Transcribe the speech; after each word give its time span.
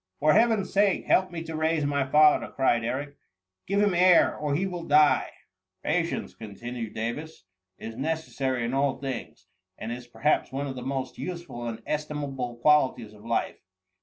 ''"For 0.19 0.33
Heaven's 0.33 0.73
sake 0.73 1.05
help 1.05 1.29
me 1.29 1.43
to 1.43 1.55
raise 1.55 1.85
my 1.85 2.07
father,'' 2.07 2.47
cried 2.47 2.83
Edric:" 2.83 3.17
Give 3.67 3.81
Hitp 3.81 3.95
air, 3.95 4.35
or 4.35 4.55
he 4.55 4.65
will 4.65 4.85
die 4.85 5.29
r 5.29 5.31
Patience," 5.83 6.33
continued 6.33 6.95
Davis," 6.95 7.45
is 7.77 7.95
necessary 7.95 8.65
in 8.65 8.73
all 8.73 8.97
things, 8.97 9.45
and 9.77 9.91
is 9.91 10.07
perhaps 10.07 10.51
one 10.51 10.65
of 10.65 10.73
the 10.75 10.81
most 10.81 11.19
useful 11.19 11.67
and 11.67 11.83
estimable 11.85 12.55
qualities 12.55 13.13
of 13.13 13.23
life. 13.23 13.59